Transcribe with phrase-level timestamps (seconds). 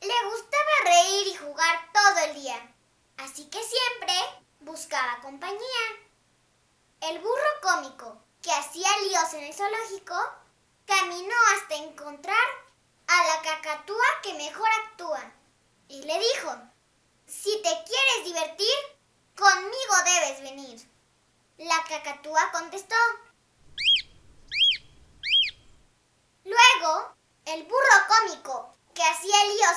[0.00, 2.74] Le gustaba reír y jugar todo el día,
[3.18, 4.14] así que siempre
[4.60, 5.84] buscaba compañía.
[7.00, 10.16] El burro cómico que hacía líos en el zoológico
[10.84, 12.46] caminó hasta encontrar
[13.06, 15.32] a la cacatúa que mejor actúa
[15.88, 16.56] y le dijo,
[17.26, 18.74] si te quieres divertir,
[19.36, 20.90] conmigo debes venir.
[21.58, 22.96] La cacatúa contestó.
[26.46, 29.02] Luego, el burro cómico que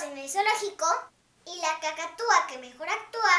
[0.04, 0.86] en el zoológico
[1.46, 3.36] y la cacatúa que mejor actúa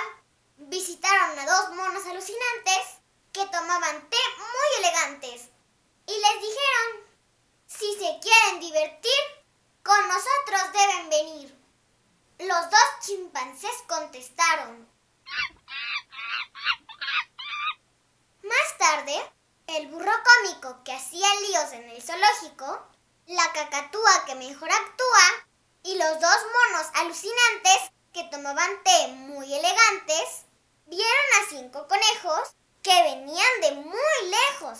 [0.56, 2.98] visitaron a dos monos alucinantes
[3.32, 5.48] que tomaban té muy elegantes
[6.06, 7.10] y les dijeron,
[7.66, 9.22] si se quieren divertir,
[9.82, 11.58] con nosotros deben venir.
[12.40, 14.88] Los dos chimpancés contestaron.
[18.42, 19.32] Más tarde,
[19.68, 22.86] el burro cómico que hacía líos en el zoológico,
[23.26, 25.46] la cacatúa que mejor actúa
[25.82, 30.44] y los dos monos alucinantes que tomaban té muy elegantes,
[30.86, 34.78] vieron a cinco conejos que venían de muy lejos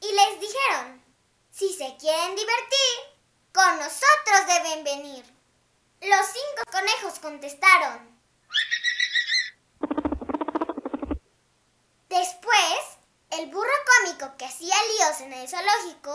[0.00, 1.04] y les dijeron,
[1.50, 3.18] si se quieren divertir,
[3.52, 5.24] con nosotros deben venir.
[6.00, 8.18] Los cinco conejos contestaron.
[12.08, 12.78] Después,
[13.30, 16.12] el burro cómico que hacía líos en el zoológico,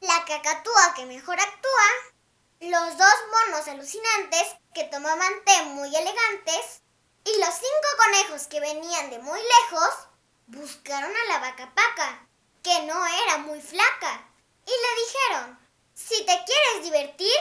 [0.00, 2.15] la cacatúa que mejor actúa,
[2.60, 6.82] los dos monos alucinantes que tomaban té muy elegantes
[7.24, 10.08] y los cinco conejos que venían de muy lejos
[10.46, 12.26] buscaron a la vaca paca,
[12.62, 14.24] que no era muy flaca,
[14.64, 15.58] y le dijeron,
[15.94, 17.36] si te quieres divertir,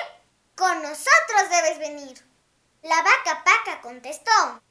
[0.56, 2.26] con nosotros debes venir.
[2.82, 4.62] La vaca paca contestó.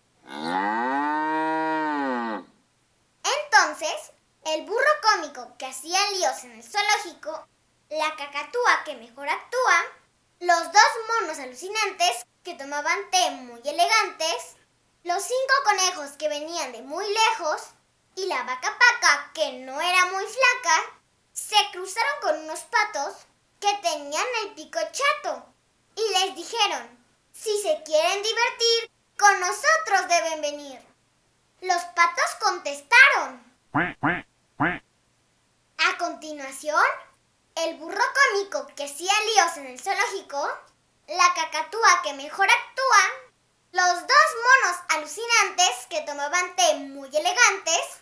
[3.22, 4.12] Entonces,
[4.47, 7.47] el burro cómico que hacía líos en el zoológico,
[7.91, 9.84] la cacatúa que mejor actúa,
[10.40, 14.56] los dos monos alucinantes que tomaban té muy elegantes,
[15.02, 17.62] los cinco conejos que venían de muy lejos
[18.16, 21.00] y la vaca paca, que no era muy flaca,
[21.32, 23.16] se cruzaron con unos patos
[23.60, 25.46] que tenían el pico chato
[25.96, 30.80] y les dijeron, si se quieren divertir, con nosotros deben venir.
[31.60, 33.42] Los patos contestaron.
[35.78, 36.84] A continuación,
[37.56, 40.38] el burro cómico que hacía líos en el zoológico,
[41.06, 43.34] la cacatúa que mejor actúa,
[43.72, 48.00] los dos monos alucinantes que tomaban té muy elegantes,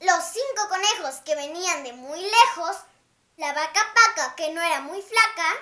[0.00, 2.76] los cinco conejos que venían de muy lejos,
[3.36, 5.56] la vaca paca que no era muy flaca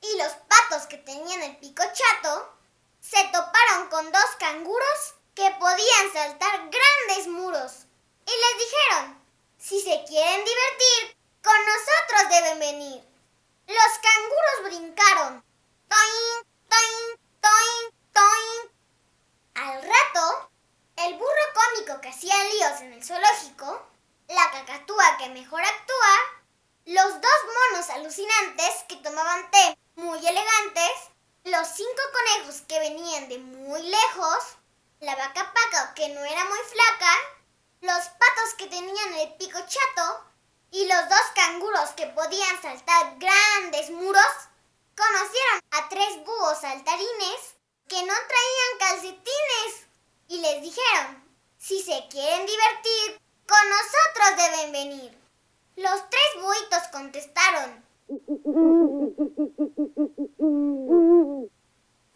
[0.00, 2.52] y los patos que tenían el pico chato,
[3.00, 7.72] se toparon con dos canguros que podían saltar grandes muros
[8.26, 9.24] y les dijeron,
[9.58, 11.15] si se quieren divertir,
[11.46, 13.04] con nosotros deben venir.
[13.68, 15.44] Los canguros brincaron.
[15.88, 18.72] Toin, toin, toin, toin.
[19.54, 20.50] Al rato,
[20.96, 23.86] el burro cómico que hacía líos en el zoológico,
[24.26, 26.14] la cacatúa que mejor actúa,
[26.86, 30.96] los dos monos alucinantes que tomaban té muy elegantes,
[31.44, 34.56] los cinco conejos que venían de muy lejos,
[34.98, 37.12] la vaca paca que no era muy flaca,
[37.82, 40.26] los patos que tenían el pico chato
[40.70, 44.22] y los dos canguros que podían saltar grandes muros,
[44.96, 47.56] conocieron a tres búhos saltarines
[47.88, 49.86] que no traían calcetines
[50.28, 51.24] y les dijeron,
[51.58, 55.18] si se quieren divertir, con nosotros deben venir.
[55.76, 57.84] Los tres buitos contestaron.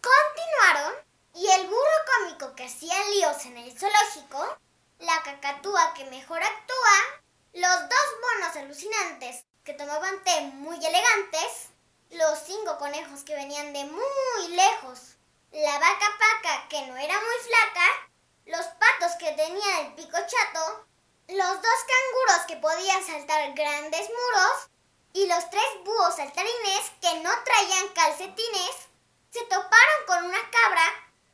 [0.01, 0.95] Continuaron
[1.35, 4.59] y el burro cómico que hacía líos en el zoológico,
[4.99, 7.21] la cacatúa que mejor actúa,
[7.53, 8.20] los dos
[8.71, 11.71] alucinantes que tomaban té muy elegantes,
[12.11, 15.17] los cinco conejos que venían de muy lejos,
[15.51, 17.87] la vaca paca que no era muy flaca,
[18.47, 20.87] los patos que tenían el pico chato,
[21.27, 24.71] los dos canguros que podían saltar grandes muros
[25.15, 28.77] y los tres búhos saltarines que no traían calcetines,
[29.31, 30.87] se toparon con una cabra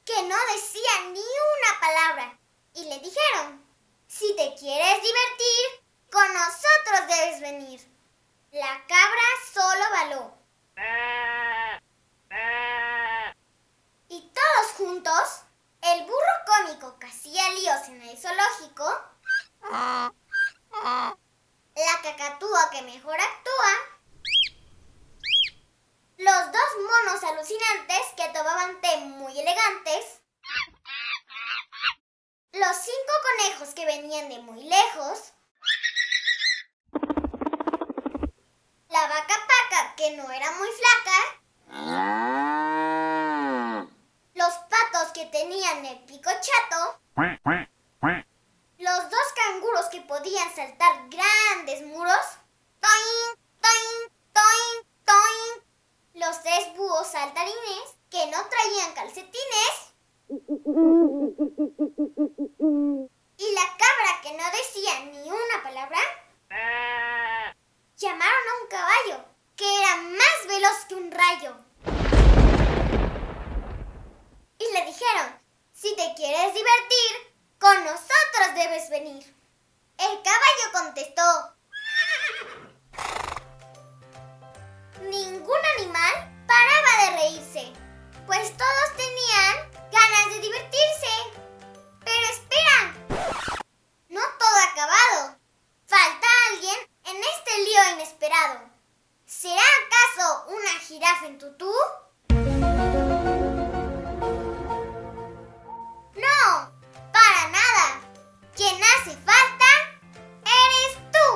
[0.07, 2.39] que no decía ni una palabra
[2.73, 3.63] y le dijeron,
[4.09, 5.86] si te quieres divertir,
[6.17, 7.81] con nosotros debes venir.
[8.51, 9.23] La cabra
[9.53, 10.39] solo baló.
[14.09, 15.43] Y todos juntos,
[15.83, 18.99] el burro cómico que hacía líos en el zoológico,
[19.61, 20.15] la
[22.03, 23.73] cacatúa que mejor actúa,
[26.17, 30.23] los dos monos alucinantes que tomaban té muy elegantes,
[32.53, 35.35] los cinco conejos que venían de muy lejos,
[38.97, 41.19] la vaca paca no era muy flaca,
[44.35, 47.01] los patos que tenían el pico chato,
[48.79, 52.39] los dos canguros que podían saltar grandes muros,
[55.05, 55.63] toin,
[56.15, 59.95] los tres búhos saltarines que no traían calcetines
[63.39, 65.99] y la cabra que no decía ni una palabra,
[67.97, 68.36] llamaron
[69.57, 71.57] que era más veloz que un rayo.
[74.59, 75.41] Y le dijeron,
[75.73, 79.35] si te quieres divertir, con nosotros debes venir.
[79.99, 81.56] El caballo contestó,
[100.97, 101.71] jirafa en tutú?
[106.15, 106.39] No,
[107.13, 108.01] para nada.
[108.55, 109.67] Quien hace falta
[110.63, 111.27] eres tú.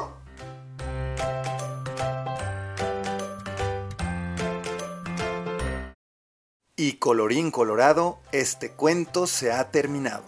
[6.76, 10.24] Y colorín colorado, este cuento se ha terminado.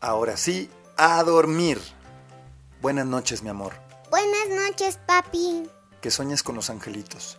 [0.00, 1.80] Ahora sí, a dormir.
[2.82, 3.74] Buenas noches, mi amor.
[4.10, 5.70] Buenas noches, papi.
[6.00, 7.38] Que sueñes con los angelitos.